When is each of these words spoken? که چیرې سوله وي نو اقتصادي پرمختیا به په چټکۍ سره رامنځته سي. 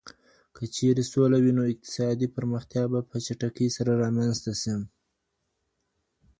که 0.55 0.63
چیرې 0.75 1.03
سوله 1.11 1.37
وي 1.43 1.51
نو 1.57 1.63
اقتصادي 1.71 2.27
پرمختیا 2.35 2.83
به 2.91 2.99
په 3.09 3.17
چټکۍ 3.25 3.67
سره 3.77 3.91
رامنځته 4.03 4.51
سي. 4.61 4.73